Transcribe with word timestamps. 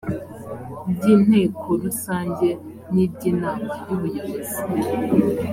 by 0.95 1.03
inteko 1.13 1.67
rusange 1.83 2.47
n 2.93 2.95
iby 3.05 3.21
inama 3.31 3.71
y 3.87 3.89
ubuyobozi 3.95 4.59